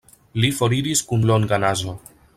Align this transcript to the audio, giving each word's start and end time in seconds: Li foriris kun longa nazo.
Li 0.45 0.49
foriris 0.61 1.03
kun 1.11 1.29
longa 1.33 1.61
nazo. 1.67 1.95